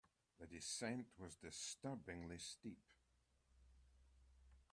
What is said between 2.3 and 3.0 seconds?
steep.